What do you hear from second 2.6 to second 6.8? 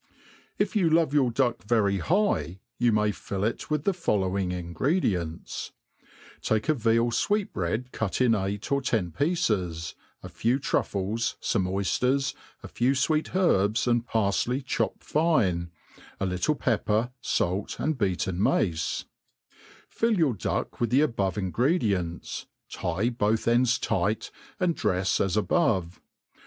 you may fill it with the following irigr^ * dients: take a